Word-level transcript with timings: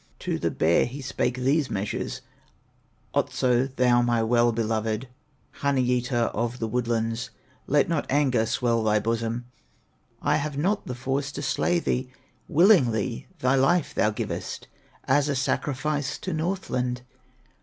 To 0.17 0.39
the 0.39 0.49
bear 0.49 0.85
he 0.85 0.99
spake 0.99 1.37
these 1.37 1.69
measures: 1.69 2.21
"Otso, 3.13 3.67
thou 3.67 4.01
my 4.01 4.23
well 4.23 4.51
beloved, 4.51 5.07
Honey 5.51 5.83
eater 5.83 6.31
of 6.33 6.57
the 6.57 6.67
woodlands, 6.67 7.29
Let 7.67 7.87
not 7.87 8.07
anger 8.09 8.47
swell 8.47 8.81
thy 8.83 8.97
bosom; 8.97 9.45
I 10.19 10.37
have 10.37 10.57
not 10.57 10.87
the 10.87 10.95
force 10.95 11.31
to 11.33 11.43
slay 11.43 11.77
thee, 11.77 12.09
Willingly 12.47 13.27
thy 13.41 13.53
life 13.53 13.93
thou 13.93 14.09
givest 14.09 14.67
As 15.03 15.29
a 15.29 15.35
sacrifice 15.35 16.17
to 16.17 16.33
Northland. 16.33 17.03